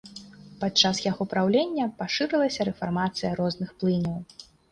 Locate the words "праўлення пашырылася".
1.33-2.67